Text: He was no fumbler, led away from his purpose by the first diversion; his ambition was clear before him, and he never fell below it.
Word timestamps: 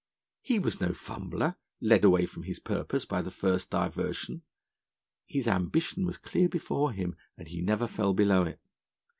He 0.41 0.57
was 0.57 0.81
no 0.81 0.93
fumbler, 0.93 1.57
led 1.79 2.03
away 2.03 2.25
from 2.25 2.41
his 2.41 2.57
purpose 2.57 3.05
by 3.05 3.21
the 3.21 3.29
first 3.29 3.69
diversion; 3.69 4.41
his 5.27 5.47
ambition 5.47 6.07
was 6.07 6.17
clear 6.17 6.49
before 6.49 6.91
him, 6.91 7.15
and 7.37 7.47
he 7.47 7.61
never 7.61 7.85
fell 7.85 8.15
below 8.15 8.41
it. 8.45 8.59